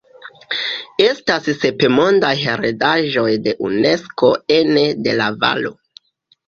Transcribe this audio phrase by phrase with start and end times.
[1.07, 5.79] Estas sep Mondaj heredaĵoj de Unesko ene de la valo.